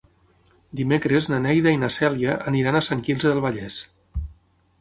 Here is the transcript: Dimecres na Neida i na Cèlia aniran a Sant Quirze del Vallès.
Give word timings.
Dimecres 0.79 1.27
na 1.33 1.39
Neida 1.43 1.75
i 1.77 1.79
na 1.83 1.91
Cèlia 1.97 2.39
aniran 2.53 2.81
a 2.81 2.85
Sant 2.89 3.07
Quirze 3.09 3.29
del 3.35 3.43
Vallès. 3.49 3.77